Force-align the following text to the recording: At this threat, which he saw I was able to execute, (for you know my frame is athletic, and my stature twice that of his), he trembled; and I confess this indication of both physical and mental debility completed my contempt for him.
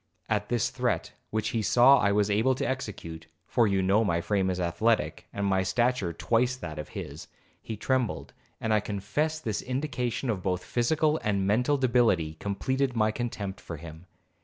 At 0.27 0.49
this 0.49 0.71
threat, 0.71 1.11
which 1.29 1.49
he 1.49 1.61
saw 1.61 1.99
I 1.99 2.11
was 2.11 2.31
able 2.31 2.55
to 2.55 2.67
execute, 2.67 3.27
(for 3.45 3.67
you 3.67 3.83
know 3.83 4.03
my 4.03 4.19
frame 4.19 4.49
is 4.49 4.59
athletic, 4.59 5.27
and 5.31 5.45
my 5.45 5.61
stature 5.61 6.11
twice 6.11 6.55
that 6.55 6.79
of 6.79 6.89
his), 6.97 7.27
he 7.61 7.77
trembled; 7.77 8.33
and 8.59 8.73
I 8.73 8.79
confess 8.79 9.39
this 9.39 9.61
indication 9.61 10.31
of 10.31 10.41
both 10.41 10.63
physical 10.63 11.19
and 11.23 11.45
mental 11.45 11.77
debility 11.77 12.33
completed 12.39 12.95
my 12.95 13.11
contempt 13.11 13.61
for 13.61 13.77
him. 13.77 14.07